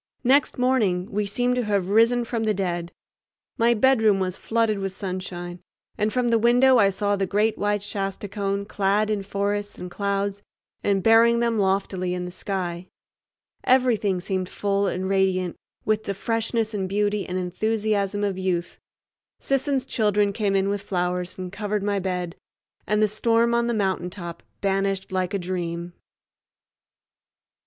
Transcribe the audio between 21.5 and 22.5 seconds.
covered my bed,